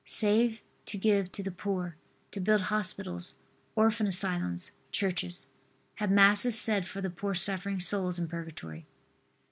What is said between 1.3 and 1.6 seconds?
to the